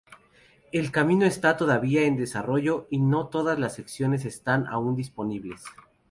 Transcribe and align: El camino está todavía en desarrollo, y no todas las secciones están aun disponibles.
El 0.71 0.89
camino 0.91 1.25
está 1.27 1.57
todavía 1.57 2.07
en 2.07 2.17
desarrollo, 2.17 2.87
y 2.89 2.97
no 2.97 3.27
todas 3.27 3.59
las 3.59 3.75
secciones 3.75 4.25
están 4.25 4.65
aun 4.65 4.95
disponibles. 4.95 5.63